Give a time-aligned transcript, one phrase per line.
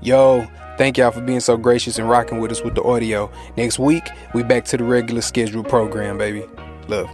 [0.00, 0.46] Yo,
[0.78, 3.30] thank y'all for being so gracious and rocking with us with the audio.
[3.56, 6.44] Next week, we back to the regular scheduled program, baby.
[6.88, 7.08] Love.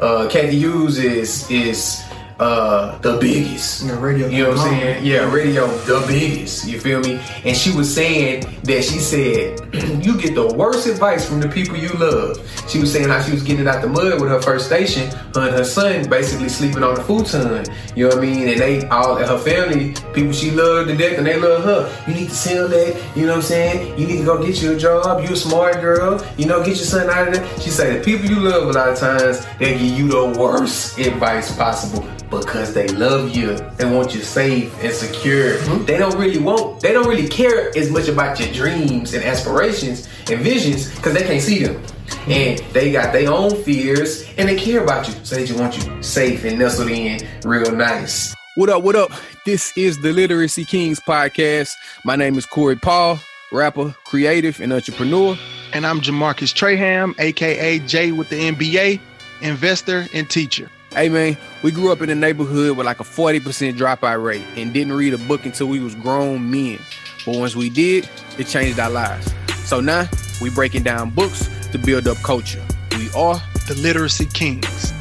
[0.00, 2.02] Uh, Cathy Hughes is is
[2.42, 3.84] uh the biggest.
[3.84, 4.26] Yeah, radio.
[4.26, 5.04] You know what I'm saying?
[5.04, 6.66] Yeah, radio the biggest.
[6.66, 7.20] You feel me?
[7.44, 9.60] And she was saying that she said
[10.04, 12.38] you get the worst advice from the people you love.
[12.68, 15.48] She was saying how she was getting out the mud with her first station, her
[15.48, 17.64] and her son basically sleeping on the futon.
[17.94, 18.48] You know what I mean?
[18.48, 21.80] And they all her family, people she loved to death and they love her.
[22.08, 23.98] You need to sell that, you know what I'm saying?
[23.98, 26.76] You need to go get you a job, you a smart girl, you know, get
[26.76, 27.60] your son out of there.
[27.60, 30.98] She said the people you love a lot of times, they give you the worst
[30.98, 32.02] advice possible
[32.40, 35.56] because they love you and want you safe and secure.
[35.58, 35.84] Mm-hmm.
[35.84, 40.08] They don't really want, they don't really care as much about your dreams and aspirations
[40.30, 41.76] and visions because they can't see them.
[41.82, 42.30] Mm-hmm.
[42.30, 45.14] And they got their own fears and they care about you.
[45.24, 48.34] So they just want you safe and nestled in real nice.
[48.54, 49.10] What up, what up?
[49.46, 51.74] This is the Literacy Kings podcast.
[52.04, 53.18] My name is Corey Paul,
[53.50, 55.36] rapper, creative, and entrepreneur.
[55.72, 59.00] And I'm Jamarcus Traham, aka Jay with the NBA,
[59.40, 60.70] investor and teacher.
[60.94, 64.74] Hey man, we grew up in a neighborhood with like a 40% dropout rate and
[64.74, 66.78] didn't read a book until we was grown men.
[67.24, 69.32] But once we did, it changed our lives.
[69.64, 70.06] So now
[70.42, 72.62] we breaking down books to build up culture.
[72.98, 74.92] We are The Literacy Kings.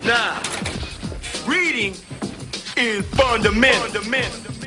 [0.00, 0.42] Now,
[1.46, 1.94] reading
[2.76, 4.57] is fundamental.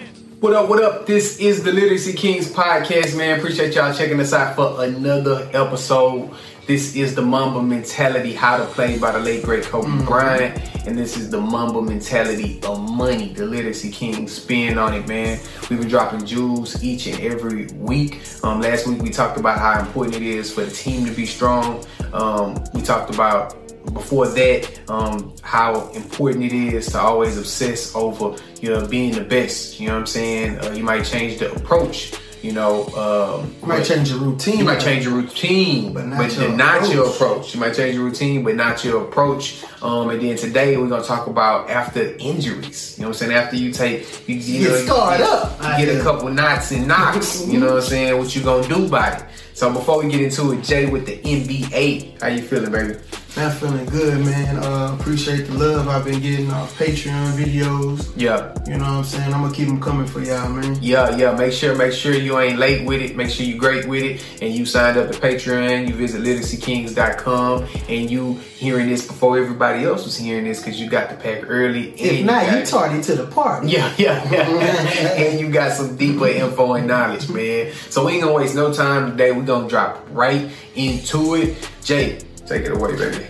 [0.42, 1.06] What up, what up?
[1.06, 3.38] This is the Literacy Kings podcast, man.
[3.38, 6.32] Appreciate y'all checking us out for another episode.
[6.66, 10.60] This is the Mamba Mentality, How to Play by the late great Kobe Bryant.
[10.88, 15.40] And this is the Mamba Mentality of Money, the Literacy Kings spin on it, man.
[15.70, 18.24] We've been dropping jewels each and every week.
[18.44, 21.28] Um, last week we talked about how important it is for the team to be
[21.28, 21.86] strong.
[22.14, 23.56] Um, we talked about
[23.94, 29.22] before that, um, how important it is to always obsess over you know being the
[29.22, 29.80] best.
[29.80, 30.60] You know what I'm saying?
[30.60, 32.14] Uh, you might change the approach.
[32.42, 34.58] You know, um, You might but- change your routine.
[34.58, 37.16] you might change your routine, But but, not your not your approach.
[37.16, 37.54] approach.
[37.54, 39.64] You might change your routine, but not your approach.
[39.84, 42.96] Um, and then today we're gonna talk about after injuries.
[42.98, 43.34] You know what I'm saying?
[43.34, 46.30] After you take, you, you Get know, you scarred get, up you get a couple
[46.30, 47.46] knots and knocks.
[47.46, 48.18] you know what I'm saying?
[48.18, 49.26] What you gonna do about it?
[49.54, 52.96] So before we get into it, Jay with the NBA, how you feeling, baby?
[53.38, 54.58] Man, feeling good, man.
[54.62, 58.12] Uh, appreciate the love I've been getting off Patreon videos.
[58.18, 58.54] Yeah.
[58.68, 59.34] You know what I'm saying?
[59.34, 60.78] I'm gonna keep them coming for y'all, man.
[60.82, 61.32] Yeah, yeah.
[61.34, 63.16] Make sure, make sure you ain't late with it.
[63.16, 65.88] Make sure you great with it, and you signed up to Patreon.
[65.88, 70.90] You visit literacykings.com, and you hearing this before everybody else was hearing this because you
[70.90, 71.92] got the pack early.
[71.92, 73.70] If not, you got- tardy to the party.
[73.70, 75.12] Yeah, yeah, yeah.
[75.16, 77.72] and you got some deeper info and knowledge, man.
[77.90, 79.32] So we ain't gonna waste no time today.
[79.32, 81.70] We're gonna drop right into it.
[81.84, 82.20] Jay,
[82.52, 83.26] take it away, baby.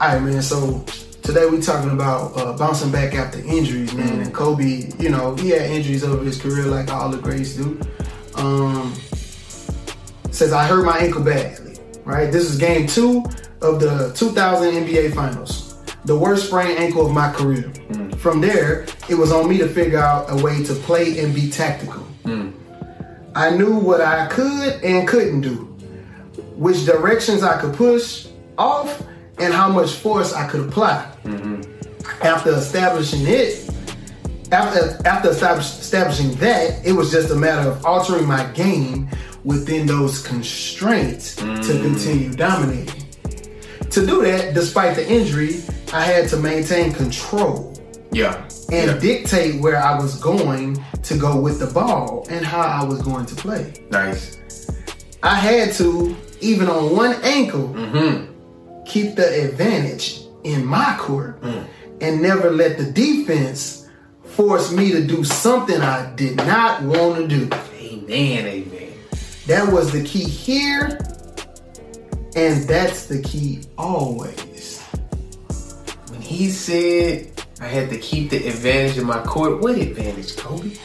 [0.00, 0.42] All right, man.
[0.42, 0.84] So
[1.22, 4.20] today we talking about uh, bouncing back after injuries, man.
[4.20, 7.80] And Kobe, you know, he had injuries over his career like all the greats do.
[8.34, 8.94] Um,
[10.30, 11.78] says I hurt my ankle badly.
[12.04, 12.30] Right.
[12.30, 13.24] This is game two
[13.62, 15.82] of the 2000 NBA Finals.
[16.04, 17.72] The worst sprained ankle of my career.
[18.18, 21.50] From there, it was on me to figure out a way to play and be
[21.50, 22.06] tactical.
[23.34, 25.72] I knew what I could and couldn't do
[26.56, 28.26] which directions I could push
[28.58, 29.02] off,
[29.38, 31.06] and how much force I could apply.
[32.22, 33.68] After establishing it,
[34.52, 39.08] after after establish, establishing that, it was just a matter of altering my game
[39.44, 43.02] within those constraints to continue dominating.
[43.90, 45.62] To do that, despite the injury,
[45.92, 47.72] I had to maintain control
[48.12, 48.42] Yeah.
[48.72, 48.98] and yeah.
[48.98, 53.26] dictate where I was going to go with the ball and how I was going
[53.26, 53.72] to play.
[53.90, 54.36] nice.
[55.22, 58.32] I had to, even on one ankle, Mm-hmm.
[58.86, 61.66] Keep the advantage in my court mm.
[62.00, 63.88] and never let the defense
[64.24, 67.50] force me to do something I did not want to do.
[67.74, 68.92] Amen, amen.
[69.46, 70.98] That was the key here,
[72.34, 74.82] and that's the key always.
[76.08, 80.76] When he said I had to keep the advantage in my court, what advantage, Kobe?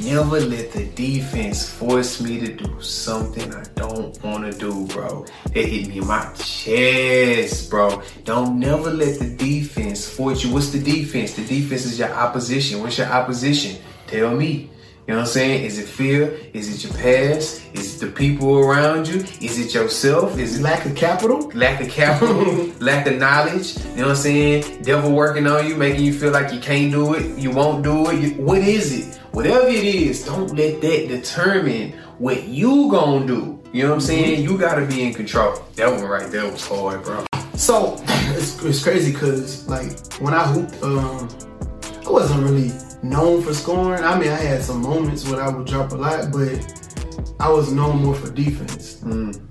[0.00, 5.26] Never let the defense force me to do something I don't want to do, bro.
[5.46, 8.02] That hit me in my chest, bro.
[8.24, 10.52] Don't never let the defense force you.
[10.52, 11.34] What's the defense?
[11.34, 12.80] The defense is your opposition.
[12.80, 13.80] What's your opposition?
[14.06, 14.70] Tell me.
[15.08, 15.64] You know what I'm saying?
[15.64, 16.38] Is it fear?
[16.52, 17.62] Is it your past?
[17.72, 19.24] Is it the people around you?
[19.40, 20.38] Is it yourself?
[20.38, 21.50] Is it Lack of capital?
[21.54, 24.82] lack of capital, lack of knowledge, you know what I'm saying?
[24.82, 28.10] Devil working on you, making you feel like you can't do it, you won't do
[28.10, 28.20] it.
[28.20, 29.17] You, what is it?
[29.32, 33.62] Whatever it is, don't let that determine what you gonna do.
[33.72, 34.42] You know what I'm saying?
[34.42, 35.62] You gotta be in control.
[35.76, 37.24] That one right there was hard, bro.
[37.54, 41.28] So it's, it's crazy because like when I hooped, um,
[42.06, 42.72] I wasn't really
[43.02, 44.02] known for scoring.
[44.02, 46.58] I mean, I had some moments when I would drop a lot, but
[47.38, 49.02] I was known more for defense.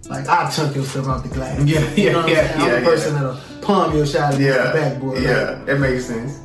[0.10, 1.60] Like I chunk your stuff out the glass.
[1.60, 1.68] Mm.
[1.70, 2.54] Yeah, You yeah, know what I'm yeah?
[2.56, 3.22] I'm yeah, a person yeah.
[3.22, 5.22] that'll palm your shot against Yeah, the backboard.
[5.22, 6.40] yeah, Like, that makes sense.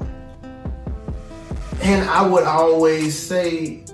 [1.83, 3.85] And I would always say,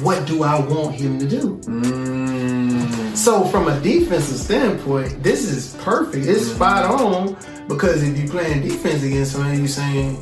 [0.00, 1.58] what do I want him to do?
[1.58, 6.26] Mm, So from a defensive standpoint, this is perfect.
[6.26, 6.54] It's mm.
[6.54, 7.36] spot on
[7.68, 10.16] because if you're playing defense against him, you're saying,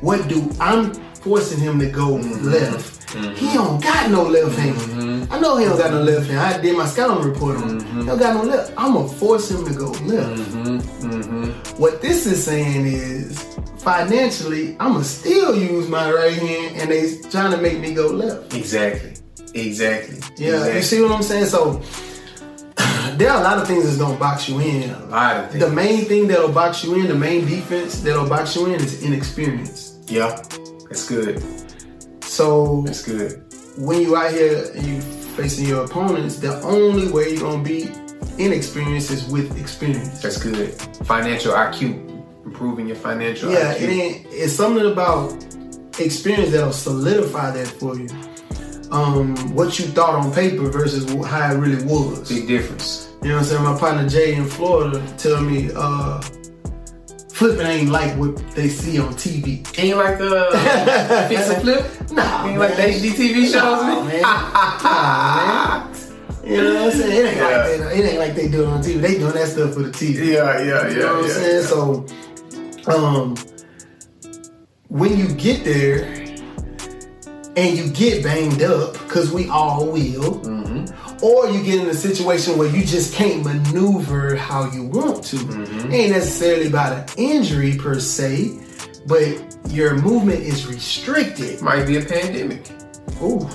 [0.00, 2.48] what do I'm forcing him to go mm-hmm.
[2.48, 3.10] left?
[3.10, 3.54] He mm-hmm.
[3.54, 4.76] don't got no left hand.
[4.76, 5.32] Mm-hmm.
[5.32, 6.38] I know he don't got no left hand.
[6.38, 8.00] I did my scouting report on him.
[8.00, 8.72] He don't got no left.
[8.76, 11.78] I'm gonna force him to go left.
[11.78, 13.55] What this is saying is
[13.86, 18.08] financially, I'm gonna still use my right hand, and they trying to make me go
[18.08, 18.52] left.
[18.52, 19.14] exactly,
[19.54, 20.18] exactly.
[20.36, 20.76] Yeah, exactly.
[20.76, 21.46] you see what I'm saying?
[21.46, 21.80] So
[23.16, 24.90] there are a lot of things that's gonna box you in.
[24.90, 25.64] a lot of things.
[25.64, 29.04] The main thing that'll box you in, the main defense that'll box you in is
[29.04, 29.98] inexperience.
[30.08, 30.34] yeah,
[30.88, 31.40] that's good.
[32.24, 33.44] So That's good.
[33.78, 37.88] when you out here and you facing your opponents, the only way you're gonna be
[38.36, 40.20] inexperienced is with experience.
[40.20, 40.74] That's good.
[41.06, 42.05] Financial IQ,
[42.46, 43.80] improving your financial Yeah, IQ.
[43.82, 44.26] it ain't.
[44.30, 45.32] It's something about
[45.98, 48.08] experience that'll solidify that for you.
[48.90, 52.28] Um, what you thought on paper versus how it really was.
[52.28, 53.10] Big difference.
[53.22, 53.64] You know what I'm saying?
[53.64, 56.20] My partner Jay in Florida tell me, uh,
[57.32, 59.66] flipping ain't like what they see on TV.
[59.78, 61.84] Ain't like the fix and flip.
[62.12, 62.90] Nah, Ain't like the man.
[62.92, 64.06] HGTV shows, Nah, man.
[64.06, 64.22] man.
[64.22, 65.96] Nah, man.
[66.44, 67.12] You know what I'm saying?
[67.12, 67.48] It ain't, Yeah.
[67.48, 69.00] like they, it ain't like they do it on TV.
[69.00, 70.26] They doing that stuff for the TV.
[70.34, 70.88] Yeah, yeah, yeah.
[70.88, 71.60] You know what I'm yeah, saying?
[71.62, 71.66] yeah.
[71.66, 72.06] So,
[72.88, 73.36] um,
[74.88, 76.04] when you get there
[77.56, 81.24] and you get banged up, because we all will, Mm-hmm.
[81.24, 85.36] or you get in a situation where you just can't maneuver how you want to.
[85.36, 85.92] Mm-hmm.
[85.92, 88.58] Ain't necessarily about an injury per se,
[89.06, 91.62] but your movement is restricted.
[91.62, 92.68] Might be a pandemic.
[93.22, 93.48] Ooh.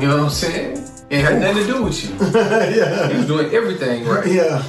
[0.00, 0.78] You know what I'm saying?
[1.10, 2.10] It had nothing to do with you.
[2.40, 3.10] yeah.
[3.10, 4.26] He was doing everything right.
[4.26, 4.62] Yeah.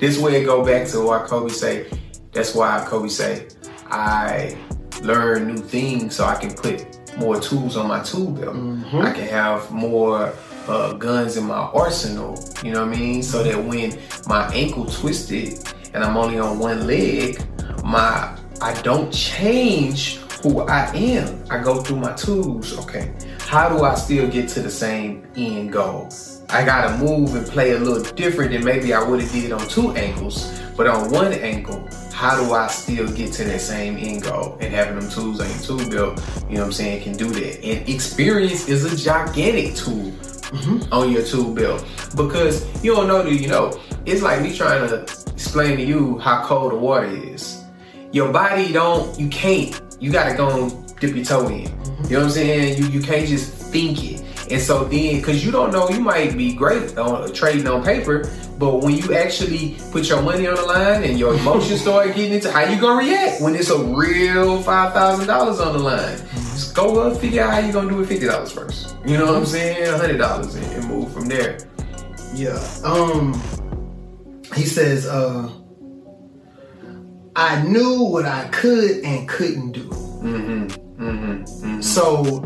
[0.00, 1.86] This way it go back to what Kobe say.
[2.36, 3.48] That's why Kobe say,
[3.86, 4.58] I
[5.00, 6.84] learn new things so I can put
[7.16, 8.54] more tools on my tool belt.
[9.02, 10.34] I can have more
[10.68, 12.38] uh, guns in my arsenal.
[12.62, 13.22] You know what I mean?
[13.22, 17.40] So that when my ankle twisted and I'm only on one leg,
[17.82, 21.42] my I don't change who I am.
[21.48, 22.78] I go through my tools.
[22.80, 26.10] Okay, how do I still get to the same end goal?
[26.50, 29.66] I gotta move and play a little different than maybe I would have did on
[29.68, 34.22] two ankles, but on one ankle, how do I still get to that same end
[34.22, 34.56] goal?
[34.58, 37.28] And having them tools on your tool belt, you know what I'm saying, can do
[37.28, 37.62] that.
[37.62, 40.90] And experience is a gigantic tool mm-hmm.
[40.94, 41.84] on your tool belt
[42.16, 43.78] because you don't know that you know.
[44.06, 47.62] It's like me trying to explain to you how cold the water is.
[48.12, 49.78] Your body don't, you can't.
[50.00, 51.60] You gotta go and dip your toe in.
[51.60, 52.12] You mm-hmm.
[52.12, 52.78] know what I'm saying?
[52.78, 54.25] You you can't just think it.
[54.50, 58.30] And so then, because you don't know, you might be great on trading on paper,
[58.58, 62.32] but when you actually put your money on the line and your emotions start getting
[62.32, 66.16] into how you gonna react when it's a real five thousand dollars on the line.
[66.56, 68.96] Just go up, figure out how you gonna do it fifty dollars first.
[69.04, 69.84] You know what I'm saying?
[69.98, 71.58] hundred dollars and, and move from there.
[72.32, 72.58] Yeah.
[72.84, 73.40] Um
[74.54, 75.50] he says, uh
[77.34, 79.88] I knew what I could and couldn't do.
[79.90, 80.66] Mm-hmm.
[81.02, 81.32] Mm-hmm.
[81.42, 81.80] mm-hmm.
[81.82, 82.42] So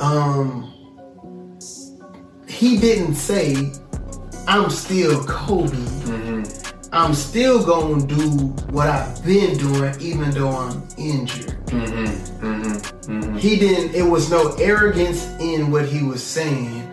[0.00, 0.71] um
[2.52, 3.72] he didn't say
[4.46, 5.78] I'm still Kobe.
[6.92, 8.28] I'm still gonna do
[8.70, 11.56] what I've been doing even though I'm injured.
[11.66, 12.46] Mm-hmm.
[12.46, 13.36] Mm-hmm.
[13.38, 16.86] He didn't it was no arrogance in what he was saying.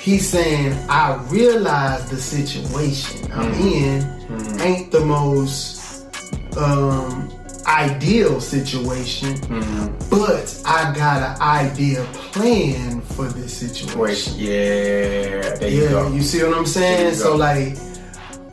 [0.00, 6.06] He's saying I realize the situation I'm in ain't the most
[6.56, 7.32] um
[7.68, 9.36] ideal situation,
[10.10, 14.34] but I got an idea plan for this situation.
[14.36, 16.08] Yeah, there you Yeah, go.
[16.12, 17.14] you see what I'm saying?
[17.14, 17.76] So like,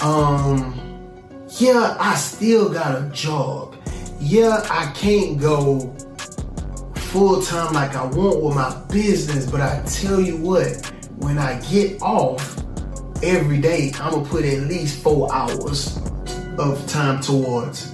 [0.01, 0.73] um,
[1.59, 3.75] yeah, I still got a job.
[4.19, 5.93] Yeah, I can't go
[6.95, 11.59] full time like I want with my business, but I tell you what, when I
[11.71, 12.57] get off
[13.23, 15.97] every day, I'm gonna put at least four hours
[16.57, 17.93] of time towards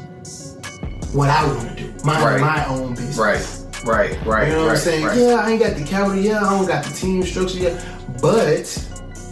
[1.13, 2.41] what I want to do, mind Right.
[2.41, 3.17] my own business.
[3.17, 4.47] Right, right, right.
[4.47, 5.05] You know what right, I'm saying?
[5.05, 5.17] Right.
[5.17, 6.15] Yeah, I ain't got the capital.
[6.15, 7.85] Yeah, I don't got the team structure yet.
[8.21, 8.87] But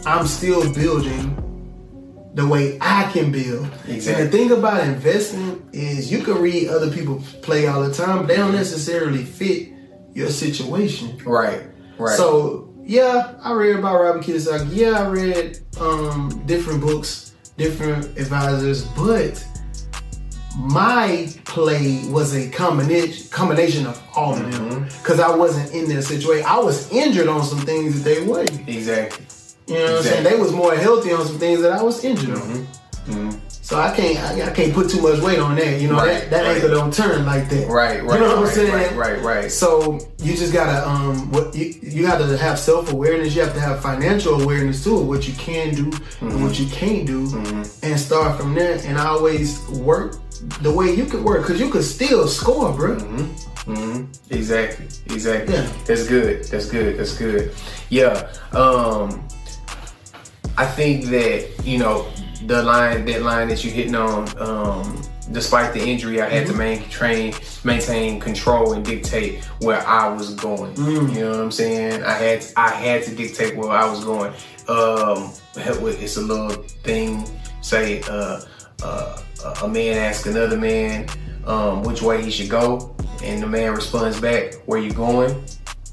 [0.05, 1.35] I'm still building
[2.33, 3.69] the way I can build.
[3.87, 4.23] Exactly.
[4.23, 8.19] And the thing about investing is you can read other people play all the time,
[8.19, 9.69] but they don't necessarily fit
[10.13, 11.17] your situation.
[11.25, 11.63] Right,
[11.97, 12.15] right.
[12.15, 14.69] So yeah, I read about Robert Kiyosaki.
[14.71, 19.45] Yeah, I read um, different books, different advisors, but
[20.57, 24.83] my play was a combination combination of all of them Mm-hmm.
[25.01, 26.45] because I wasn't in their situation.
[26.47, 28.67] I was injured on some things that they wasn't.
[28.67, 29.25] Exactly.
[29.67, 30.23] You know what I'm saying?
[30.23, 33.27] They was more healthy on some things that I was injured Mm-hmm.
[33.29, 33.41] on.
[33.61, 35.79] So I can't I, I can't put too much weight on that.
[35.79, 36.55] You know Right, that, that right.
[36.55, 37.67] ankle don't turn like that.
[37.67, 38.73] Right, right, You know what I'm saying?
[38.73, 39.51] right, right, right.
[39.51, 43.35] So you just gotta um what you you gotta have self awareness.
[43.35, 45.91] You have to have financial awareness too of what you can do
[46.21, 47.27] and what you can't do,
[47.83, 48.79] and start from there.
[48.85, 50.15] And I always work
[50.61, 52.97] the way you could work because you could still score, bro.
[52.97, 53.49] Mm.
[53.65, 54.31] Mm.
[54.31, 54.85] Exactly.
[55.13, 55.53] Exactly.
[55.53, 55.71] Yeah.
[55.85, 56.43] That's good.
[56.45, 56.97] That's good.
[56.97, 57.53] That's good.
[57.89, 58.31] Yeah.
[58.53, 59.25] Um
[60.57, 62.07] I think that, you know,
[62.45, 66.53] the line that line that you're hitting on, um, despite the injury, I had to
[66.53, 70.75] maintain maintain control and dictate where I was going.
[70.77, 72.03] You know what I'm saying?
[72.03, 74.33] I had I had to dictate where I was going.
[74.67, 77.25] Um it's a little thing,
[77.61, 78.41] say uh
[78.81, 79.21] uh,
[79.61, 81.07] a man asks another man
[81.45, 85.43] um, which way he should go, and the man responds back, "Where you going?"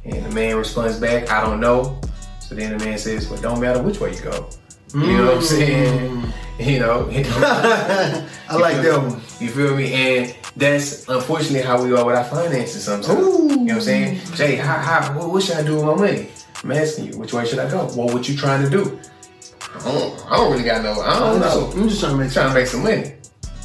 [0.05, 2.00] And the man responds back, "I don't know."
[2.41, 4.49] So then the man says, "Well, don't matter which way you go."
[4.95, 6.33] You know what I'm saying?
[6.59, 9.21] You know, it don't I like that one.
[9.41, 9.93] you feel me?
[9.93, 13.21] And that's unfortunately how we are with our finances sometimes.
[13.21, 13.43] Ooh.
[13.50, 14.21] You know what I'm saying?
[14.35, 16.29] Jay, how, how, what, what should I do with my money?
[16.65, 17.85] I'm asking you, which way should I go?
[17.95, 18.99] Well, what you trying to do?
[19.75, 21.71] I don't, I don't really got no, I don't know.
[21.75, 23.15] I'm just trying to make trying to make some money.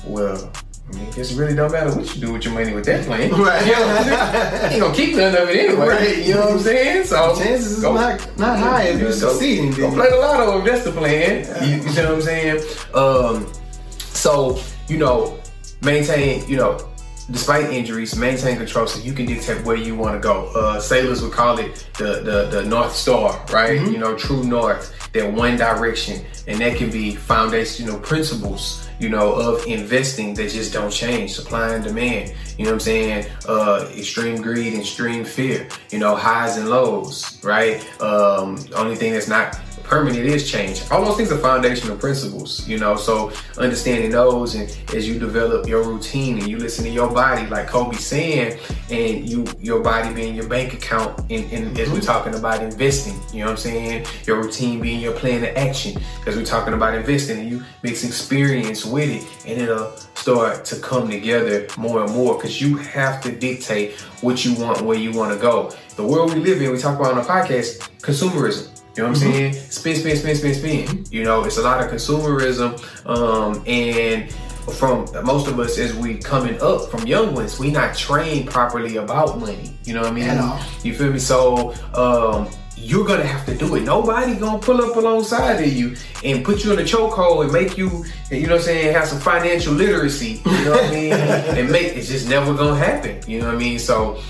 [0.06, 0.52] Well,
[0.90, 2.86] I mean, I guess it really don't matter what you do with your money with
[2.86, 3.32] that plan.
[3.32, 3.66] Right.
[3.66, 4.62] You know what I'm saying?
[4.64, 5.88] You ain't gonna keep none of it anyway.
[5.88, 6.18] Right.
[6.26, 7.04] You know what I'm saying?
[7.06, 9.72] So Chances is go- not not high if you're go- succeeding.
[9.72, 9.94] Go then.
[9.94, 11.46] play the lotto if that's the plan.
[11.68, 12.64] You, you see what I'm saying?
[12.94, 13.54] Um,
[14.00, 15.40] so you know,
[15.82, 16.48] maintain.
[16.50, 16.90] You know,
[17.30, 20.48] despite injuries, maintain control so you can dictate where you want to go.
[20.54, 23.80] Uh, sailors would call it the the, the North Star, right?
[23.80, 23.92] Mm-hmm.
[23.94, 24.98] You know, true north.
[25.14, 28.88] That one direction, and that can be foundational principles.
[29.02, 31.32] You know, of investing that just don't change.
[31.34, 32.36] Supply and demand.
[32.58, 33.26] You know what I'm saying?
[33.48, 35.68] Uh, extreme greed, extreme fear.
[35.90, 37.44] You know, highs and lows.
[37.44, 37.82] Right.
[38.00, 39.60] Um, only thing that's not
[39.92, 40.90] permanent is change.
[40.90, 42.96] All those things are foundational principles, you know.
[42.96, 47.46] So understanding those, and as you develop your routine and you listen to your body,
[47.48, 48.58] like Kobe saying,
[48.90, 52.06] and you your body being your bank account, and, and as we're mm-hmm.
[52.06, 54.06] talking about investing, you know what I'm saying.
[54.26, 58.06] Your routine being your plan of action, because we're talking about investing, and you mix
[58.06, 62.36] experience with it, and it'll start to come together more and more.
[62.36, 65.70] Because you have to dictate what you want, where you want to go.
[65.98, 68.81] The world we live in, we talk about on the podcast, consumerism.
[68.96, 69.54] You know what I'm saying?
[69.54, 71.06] Spin, spin, spin, spin, spin.
[71.12, 72.78] You know, it's a lot of consumerism.
[73.08, 74.30] Um, and
[74.74, 78.98] from most of us as we coming up from young ones, we not trained properly
[78.98, 79.78] about money.
[79.86, 80.26] You know what I mean?
[80.26, 80.60] At all.
[80.84, 81.20] You feel me?
[81.20, 83.84] So um, you're gonna have to do it.
[83.84, 85.96] Nobody gonna pull up alongside of you
[86.26, 89.08] and put you in a chokehold and make you, you know what I'm saying, have
[89.08, 90.42] some financial literacy.
[90.46, 91.14] You know what I mean?
[91.58, 93.22] and make it's just never gonna happen.
[93.26, 93.80] You know what I mean?
[93.80, 94.22] So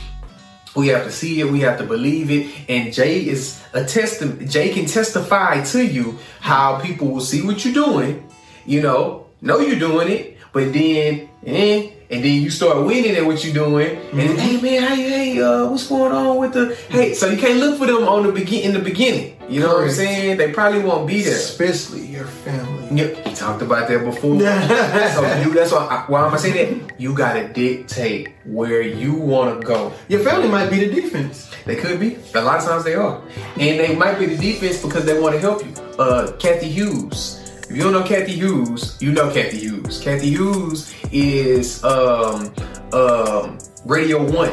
[0.75, 4.49] we have to see it, we have to believe it, and Jay is a testament.
[4.49, 8.27] Jay can testify to you how people will see what you're doing,
[8.65, 13.25] you know, know you're doing it, but then, eh, and then you start winning at
[13.25, 16.75] what you're doing, and then, hey man, hey, hey, uh, what's going on with the,
[16.89, 19.37] hey, so you can't look for them on the begin in the beginning.
[19.51, 20.37] You know what I'm saying?
[20.37, 21.35] They probably won't be there.
[21.35, 22.97] Especially your family.
[22.97, 24.39] Yep, we talked about that before.
[24.39, 25.87] so you, that's why.
[25.87, 26.99] I, why am I saying that?
[27.01, 29.91] You gotta dictate where you want to go.
[30.07, 31.53] Your family might be the defense.
[31.65, 32.17] They could be.
[32.33, 33.21] A lot of times they are.
[33.59, 35.73] And they might be the defense because they want to help you.
[35.99, 37.39] Uh, Cathy Hughes.
[37.69, 39.99] If you don't know Cathy Hughes, you know Cathy Hughes.
[40.01, 42.53] Cathy Hughes is um,
[42.93, 44.51] um, Radio One.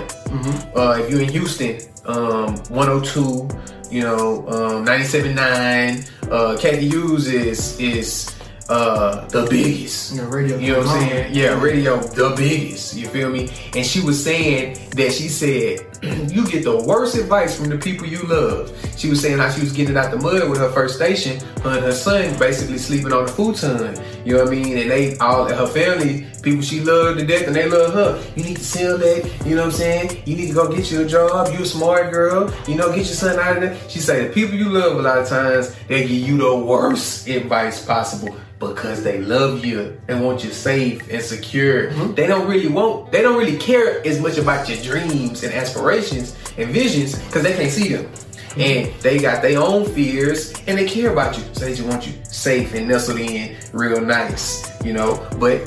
[0.77, 1.79] Uh, if you're in Houston,
[2.09, 3.49] um, 102,
[3.91, 6.11] you know, um, 97.9.
[6.31, 8.35] Uh, Cathy Hughes is is
[8.69, 10.15] uh, the biggest.
[10.15, 11.35] Yeah, radio You know what I'm saying?
[11.35, 12.97] Yeah, radio, the biggest.
[12.97, 13.51] You feel me?
[13.75, 18.07] And she was saying that she said, you get the worst advice from the people
[18.07, 18.73] you love.
[18.97, 21.71] She was saying how she was getting out the mud with her first station, her
[21.71, 23.97] and her son basically sleeping on the futon.
[24.25, 24.79] You know what I mean?
[24.79, 28.33] And they all her family, people she loved to death, and they love her.
[28.37, 29.25] You need to sell that.
[29.45, 30.23] You know what I'm saying?
[30.25, 31.53] You need to go get you a job.
[31.53, 32.55] You a smart girl.
[32.69, 33.77] You know, get your son out of there.
[33.89, 37.27] She say the people you love a lot of times they give you the worst
[37.27, 41.91] advice possible because they love you and want you safe and secure.
[41.91, 42.15] Mm-hmm.
[42.15, 45.88] They don't really want, they don't really care as much about your dreams and aspirations
[45.93, 48.11] and visions because they can't see them.
[48.57, 51.45] And they got their own fears and they care about you.
[51.53, 55.25] So they just want you safe and nestled in real nice, you know.
[55.39, 55.63] But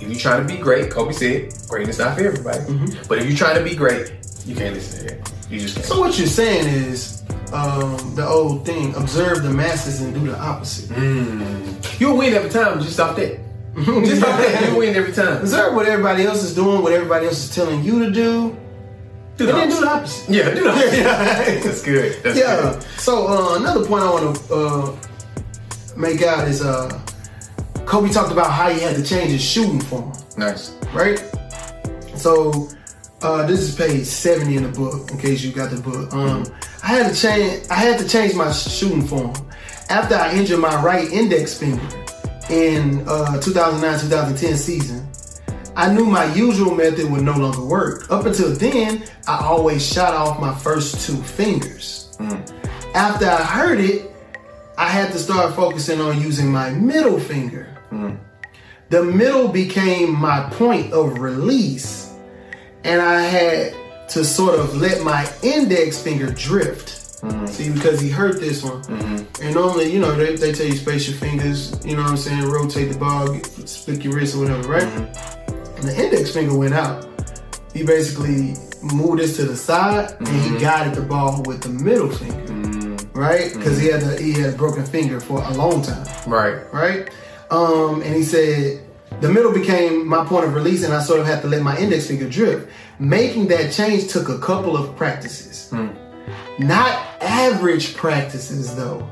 [0.00, 2.60] if you're trying to be great, Kobe said, greatness not for everybody.
[3.08, 4.12] But if you're trying to be great,
[4.46, 5.32] you can't listen to that.
[5.50, 5.86] You just can't.
[5.86, 7.22] So what you're saying is
[7.52, 10.90] um, the old thing: observe the masses and do the opposite.
[11.98, 13.40] You'll win every time just off that.
[13.78, 15.36] Just off that, you win every time.
[15.36, 18.56] Observe what everybody else is doing, what everybody else is telling you to do,
[19.38, 20.28] Do and then do the opposite.
[20.28, 20.98] Yeah, do the opposite.
[20.98, 21.60] Yeah.
[21.62, 22.22] That's good.
[22.24, 22.72] That's yeah.
[22.72, 22.82] good.
[22.98, 24.96] So uh, another point I want to uh,
[25.96, 27.00] make out is uh,
[27.86, 30.72] Kobe talked about how he had to change his shooting form, Nice.
[30.92, 31.18] right?
[32.16, 32.68] So
[33.22, 35.08] uh, this is page seventy in the book.
[35.12, 36.44] In case you got the book, um,
[36.82, 37.64] I had to change.
[37.70, 39.32] I had to change my shooting form
[39.88, 41.86] after I injured my right index finger
[42.50, 45.06] in uh, 2009-2010 season.
[45.78, 48.10] I knew my usual method would no longer work.
[48.10, 52.16] Up until then, I always shot off my first two fingers.
[52.18, 52.34] Hmm.
[52.96, 54.10] After I heard it,
[54.76, 57.78] I had to start focusing on using my middle finger.
[57.90, 58.16] Hmm.
[58.90, 62.12] The middle became my point of release,
[62.82, 67.20] and I had to sort of let my index finger drift.
[67.20, 67.46] Hmm.
[67.46, 68.82] See, because he hurt this one.
[68.82, 69.42] Mm-hmm.
[69.42, 72.16] And normally, you know, they, they tell you space your fingers, you know what I'm
[72.16, 73.34] saying, rotate the ball,
[73.66, 74.82] split your wrist or whatever, right?
[74.82, 75.57] Mm-hmm.
[75.78, 77.06] And the index finger went out.
[77.72, 80.58] He basically moved this to the side and he mm-hmm.
[80.58, 83.18] guided the ball with the middle finger, mm-hmm.
[83.18, 83.52] right?
[83.54, 86.72] Because he had a, he had a broken finger for a long time Right.
[86.72, 87.10] right?
[87.50, 88.84] Um, and he said
[89.20, 91.76] the middle became my point of release, and I sort of had to let my
[91.78, 92.70] index finger drift.
[92.98, 95.88] Making that change took a couple of practices, hmm.
[96.58, 99.08] not average practices though.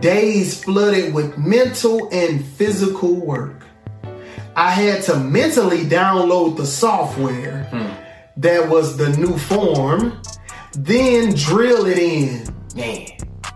[0.00, 3.64] Days flooded with mental and physical work.
[4.60, 7.66] I had to mentally download the software
[8.36, 10.20] that was the new form,
[10.74, 12.46] then drill it in.
[12.76, 13.06] Man,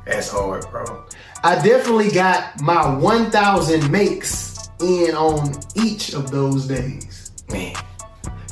[0.06, 1.04] that's hard, bro.
[1.42, 7.32] I definitely got my 1,000 makes in on each of those days.
[7.50, 7.74] Man,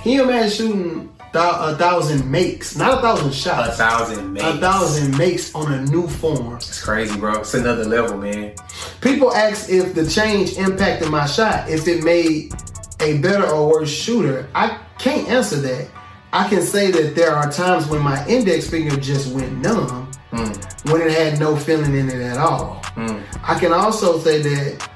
[0.03, 4.45] Can you imagine shooting a thousand makes, not a thousand shots, a thousand makes.
[4.45, 6.57] a thousand makes on a new form?
[6.57, 7.41] It's crazy, bro.
[7.41, 8.55] It's another level, man.
[9.03, 12.55] People ask if the change impacted my shot, if it made
[13.01, 14.49] a better or worse shooter.
[14.55, 15.89] I can't answer that.
[16.33, 20.91] I can say that there are times when my index finger just went numb, hmm.
[20.91, 22.81] when it had no feeling in it at all.
[22.95, 23.21] Hmm.
[23.43, 24.89] I can also say that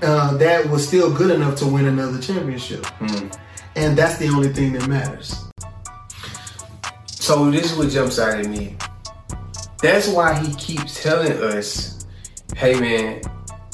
[0.00, 2.84] uh, that was still good enough to win another championship.
[2.86, 3.28] Hmm.
[3.76, 5.44] And that's the only thing that matters.
[7.06, 8.76] So this is what jumps out at me.
[9.82, 11.91] That's why he keeps telling us,
[12.56, 13.20] hey man,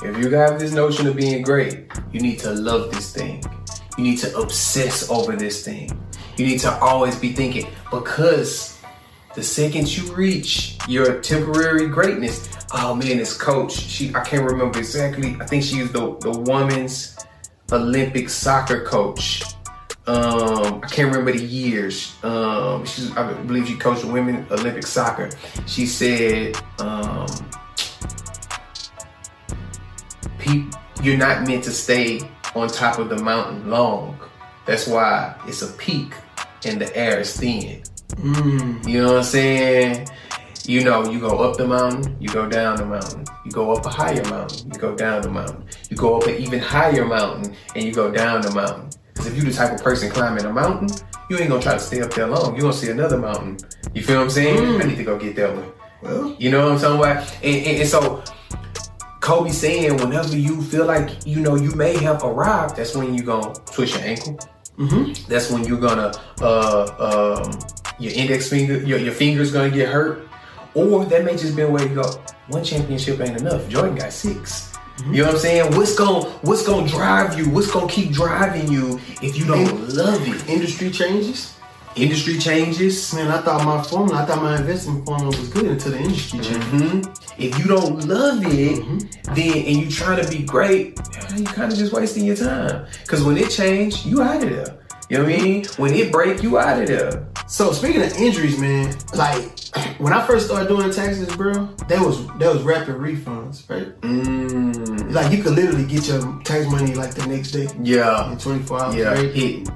[0.03, 3.43] if you have this notion of being great, you need to love this thing.
[3.97, 5.91] You need to obsess over this thing.
[6.37, 8.81] You need to always be thinking because
[9.35, 14.79] the second you reach your temporary greatness, oh man, this coach, she I can't remember
[14.79, 15.37] exactly.
[15.41, 17.17] I think she was the, the woman's
[17.73, 19.43] Olympic soccer coach.
[20.07, 22.15] Um, I can't remember the years.
[22.23, 22.85] Um,
[23.17, 25.29] I believe she coached women Olympic soccer.
[25.67, 27.27] She said, um,
[30.39, 32.21] "Peop- you're not meant to stay
[32.55, 34.19] on top of the mountain long.
[34.67, 36.13] That's why it's a peak
[36.65, 37.83] and the air is thin.
[38.17, 38.87] Mm.
[38.87, 40.09] You know what I'm saying?
[40.67, 43.25] You know, you go up the mountain, you go down the mountain.
[43.45, 45.65] You go up a higher mountain, you go down the mountain.
[45.89, 48.91] You go up an even higher mountain, and you go down the mountain.
[49.15, 50.89] Because if you're the type of person climbing a mountain,
[51.31, 52.53] you ain't gonna try to stay up there long.
[52.53, 53.57] You're gonna see another mountain.
[53.95, 54.59] You feel what I'm saying?
[54.59, 54.85] Mm.
[54.85, 55.73] I need to go get that one.
[56.03, 57.35] Well, You know what I'm talking about?
[57.43, 58.23] And, and, and so
[59.29, 63.27] Kobe saying whenever you feel like you know you may have arrived, that's when you're
[63.27, 64.39] gonna twist your ankle.
[65.29, 67.59] That's when you're gonna uh um
[67.99, 70.27] your index finger your, your finger's gonna get hurt.
[70.75, 72.05] Or that may just be a way to go.
[72.49, 73.69] One championship ain't enough.
[73.69, 74.73] Jordan got 6
[75.11, 75.77] You know what I'm saying?
[75.77, 77.51] What's gonna what's gonna drive you?
[77.51, 80.49] What's gonna keep driving you if you don't In- love it?
[80.49, 81.55] industry changes.
[81.97, 83.13] Industry changes.
[83.13, 86.39] Man, I thought my formula, I thought my investment formula was good until the industry
[86.41, 86.67] changed.
[86.69, 87.28] Mhm.
[87.39, 88.85] If you don't love it,
[89.35, 90.99] then and you trying to be great,
[91.37, 92.87] you kind of just wasting your time.
[93.07, 94.75] Cause when it change, you out of there.
[95.09, 95.65] You know what I mean?
[95.79, 97.27] When it break, you out of there.
[97.47, 99.59] So speaking of injuries, man, like
[99.99, 101.53] when I first started doing taxes, bro,
[101.89, 103.99] that was that was rapid refunds, right?
[104.03, 108.37] Mm, Like you could literally get your tax money like the next day yeah, in
[108.39, 109.33] 24 hours, yeah, right?
[109.35, 109.67] hitting.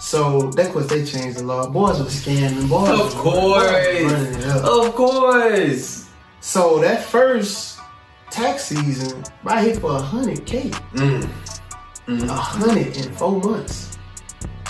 [0.00, 1.66] So that's what they changed the law.
[1.70, 2.90] Boys were scamming, boys.
[2.90, 4.64] Of course, boys was running it up.
[4.86, 6.03] of course.
[6.44, 7.78] So that first
[8.30, 10.68] tax season, I hit for a hundred K.
[10.92, 11.26] Mm,
[12.28, 13.96] hundred in four months.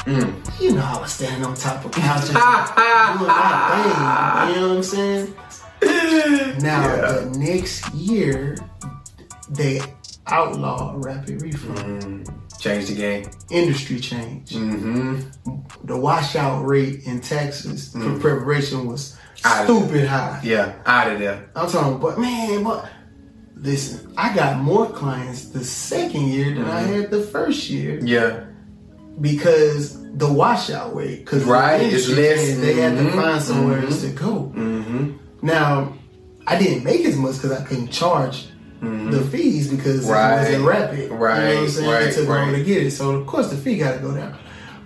[0.07, 0.61] mm.
[0.61, 4.55] You know I was standing on top of couches doing my thing.
[4.55, 5.35] You know what I'm saying?
[6.63, 7.01] Now Yeah.
[7.27, 8.57] the next year
[9.51, 9.81] they
[10.29, 12.31] outlaw rapid refund.
[12.61, 13.29] Change the game.
[13.51, 14.51] Industry change.
[14.51, 15.23] Mm-hmm.
[15.87, 20.41] The washout rate in taxes for preparation was stupid high.
[20.43, 21.49] Yeah, out of there.
[21.55, 22.89] I'm talking, but man, but
[23.57, 26.93] listen, I got more clients the second year than I mm-hmm.
[26.95, 28.45] had the first year Yeah.
[29.21, 31.21] because the washout rate.
[31.25, 32.57] Because Right, it's less.
[32.59, 33.39] They had to find mm-hmm.
[33.41, 34.53] somewhere else to go.
[34.55, 35.13] Mm-hmm.
[35.43, 35.95] Now,
[36.47, 38.47] I didn't make as much because I couldn't charge
[38.81, 39.11] mm-hmm.
[39.11, 40.35] the fees because Right.
[40.35, 41.11] it wasn't rapid.
[41.11, 41.91] Right, you know what I'm Right, saying?
[41.91, 42.37] right, it took right.
[42.43, 42.91] longer to get it.
[42.93, 44.37] So of course the fee gotta go down.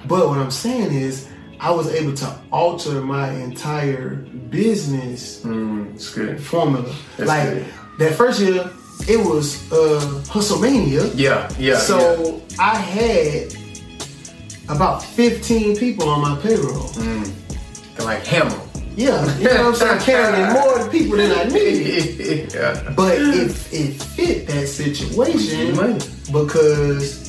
[0.07, 1.29] But what I'm saying is
[1.61, 4.17] I was able to alter my entire
[4.51, 6.95] business Mm, formula.
[7.17, 7.67] That's like good.
[7.99, 8.71] that first year,
[9.09, 10.01] it was uh
[10.33, 11.11] Hustlemania.
[11.15, 11.79] Yeah, yeah.
[11.79, 13.55] So I had
[14.69, 16.89] about 15 people on my payroll.
[16.95, 17.31] Mm.
[18.05, 18.61] Like hammer.
[18.97, 20.01] Yeah, you know what I'm saying?
[20.01, 22.53] Carrying more people than I needed.
[22.53, 22.93] yeah.
[22.97, 25.75] But it, it fit that situation
[26.33, 27.28] because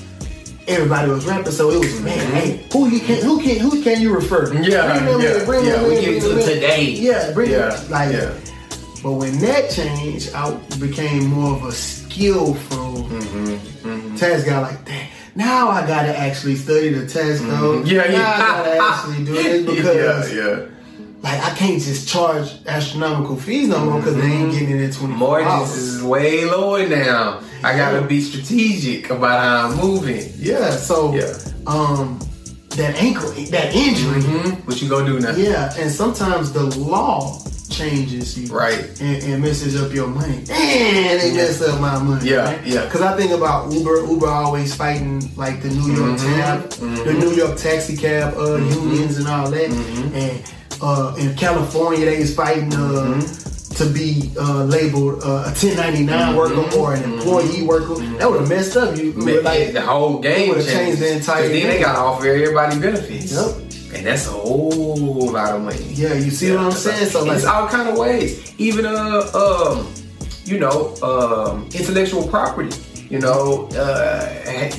[0.70, 4.02] everybody was rapping, so it was man, hey, who you can who can who can
[4.02, 4.48] you refer?
[4.48, 4.64] Mm-hmm.
[4.64, 6.84] Yeah, Bring them yeah, in, bring yeah, them we in, get to today.
[6.92, 8.34] Yeah, bring Yeah, them like yeah.
[9.04, 15.10] but when that changed, I became more of a skillful Mm-hmm, task guy like that.
[15.36, 17.86] Now I gotta actually study the task code.
[17.86, 17.88] Mm-hmm.
[17.88, 18.34] Yeah, now yeah.
[18.34, 20.66] I gotta actually do this because yeah, yeah.
[21.22, 24.92] Like I can't just charge astronomical fees no more because they ain't getting it in
[24.92, 25.78] 24 Mortgages hours.
[25.78, 27.42] is way lower now.
[27.64, 30.32] I gotta be strategic about how I'm moving.
[30.38, 31.34] Yeah, so Yeah.
[31.68, 32.20] um
[32.78, 34.22] that ankle that injury.
[34.22, 35.32] hmm What you gonna do now?
[35.36, 37.38] Yeah, and sometimes the law
[37.70, 38.48] changes you.
[38.54, 38.90] Right.
[39.02, 40.44] And, and messes up your money.
[40.48, 42.30] Man, they messed up my money.
[42.30, 42.66] Yeah, right?
[42.66, 42.90] yeah.
[42.90, 46.36] Cause I think about Uber, Uber always fighting like the New York Mm-hmm.
[46.40, 46.70] cab,
[47.06, 49.70] the New York taxi cab uh, unions and all that.
[49.70, 50.16] Mm-hmm.
[50.16, 52.78] And uh, in California they was fighting uh,
[53.20, 53.76] Mm-hmm.
[53.76, 57.96] to be uh, labeled uh, a 1099 worker or an employee worker.
[58.18, 59.14] That would have messed up you.
[59.14, 59.26] Mm-hmm.
[59.26, 63.32] Man, like, the whole game would've changed the entire Then they gotta offer everybody benefits.
[63.32, 63.96] Yep.
[63.96, 65.82] And that's a whole lot of money.
[65.94, 67.10] yeah, you see what I'm saying?
[67.10, 68.54] So like, it's all kind of ways.
[68.60, 69.88] Even uh um,
[70.46, 72.76] you know, um, intellectual property.
[73.10, 74.28] You know, uh,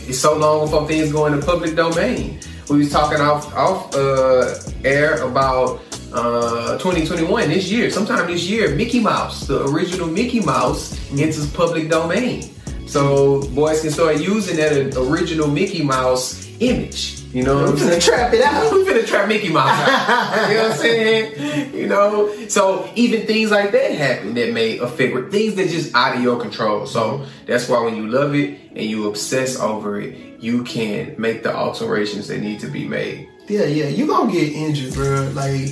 [0.06, 2.38] it's so long before things go into public domain.
[2.68, 5.80] We was talking off off uh, air about
[6.12, 7.90] uh, 2021 this year.
[7.90, 12.50] Sometime this year, Mickey Mouse, the original Mickey Mouse, enters public domain.
[12.86, 17.20] So boys can start using that original Mickey Mouse image.
[17.32, 18.00] You know what I'm saying?
[18.00, 18.72] trap it out.
[18.72, 20.48] We're gonna trap Mickey Mouse out.
[20.48, 21.74] you know what I'm saying?
[21.74, 26.16] You know, so even things like that happen that may affect things that just out
[26.16, 26.86] of your control.
[26.86, 31.44] So that's why when you love it and you obsess over it, you can make
[31.44, 33.29] the alterations that need to be made.
[33.50, 35.28] Yeah, yeah, you gonna get injured, bro.
[35.34, 35.70] Like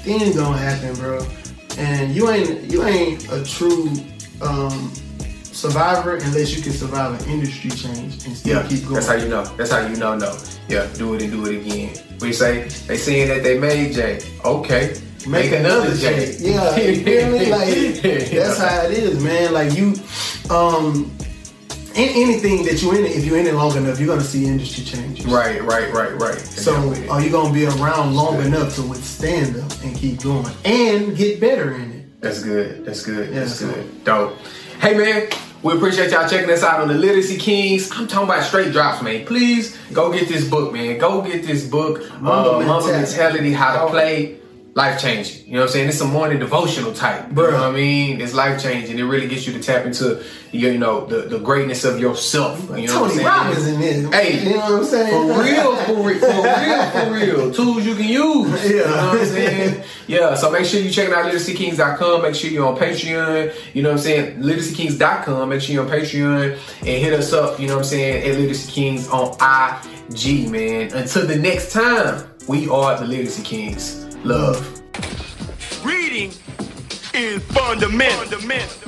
[0.00, 1.26] things gonna happen, bro.
[1.76, 3.90] And you ain't you ain't a true
[4.40, 4.90] um,
[5.44, 8.94] survivor unless you can survive an industry change and still Yeah, keep going.
[8.94, 9.44] that's how you know.
[9.56, 10.16] That's how you know.
[10.16, 10.38] No,
[10.68, 11.94] yeah, do it and do it again.
[12.20, 14.20] We say they saying that they made J.
[14.46, 14.94] Okay,
[15.26, 16.34] Make another J.
[16.38, 17.50] Yeah, you feel me?
[17.50, 19.52] Like that's how it is, man.
[19.52, 19.92] Like you,
[20.48, 21.14] um,
[21.98, 24.46] in anything that you in it, if you're in it long enough, you're gonna see
[24.46, 25.26] industry changes.
[25.26, 26.38] Right, right, right, right.
[26.38, 28.46] So are you gonna be around long good.
[28.46, 32.20] enough to withstand them and keep going and get better in it?
[32.20, 32.84] That's good.
[32.84, 33.30] That's good.
[33.30, 34.04] Yeah, That's so- good.
[34.04, 34.36] Dope.
[34.80, 35.28] Hey man,
[35.64, 37.90] we appreciate y'all checking us out on the Literacy Kings.
[37.90, 39.26] I'm talking about straight drops, man.
[39.26, 40.98] Please go get this book, man.
[40.98, 42.86] Go get this book, Mamba uh.
[42.86, 44.37] Mentality, How to Play.
[44.78, 45.46] Life changing.
[45.46, 45.88] You know what I'm saying?
[45.88, 47.30] It's a morning devotional type.
[47.30, 48.20] You know what I mean?
[48.20, 48.96] It's life changing.
[48.96, 52.60] It really gets you to tap into your, you know, the, the greatness of yourself.
[52.78, 53.26] You know what I'm Tony saying?
[53.26, 54.14] Robbins in this.
[54.14, 55.10] Hey, you know what I'm saying?
[55.10, 57.12] For real, for real, for real, for
[57.42, 57.54] real.
[57.58, 58.70] Tools you can use.
[58.70, 58.84] You Yeah.
[58.84, 59.84] know what I'm saying?
[60.06, 62.22] Yeah, so make sure you check out literacykings.com.
[62.22, 63.52] Make sure you're on Patreon.
[63.74, 64.38] You know what I'm saying?
[64.40, 65.48] Literacykings.com.
[65.48, 68.38] Make sure you're on Patreon and hit us up, you know what I'm saying, at
[68.38, 70.92] Literacy Kings on IG, man.
[70.92, 74.04] Until the next time, we are the Literacy Kings.
[74.24, 74.82] Love.
[75.84, 76.32] Reading
[77.14, 78.40] is fundamental.
[78.40, 78.87] fundamental.